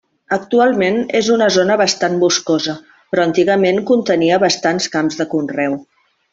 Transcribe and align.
Actualment 0.35 0.95
és 1.19 1.29
una 1.35 1.49
zona 1.57 1.75
bastant 1.81 2.17
boscosa, 2.25 2.75
però 3.13 3.27
antigament 3.29 3.81
contenia 3.93 4.41
bastants 4.47 4.93
camps 4.99 5.23
de 5.23 5.33
conreu. 5.37 5.81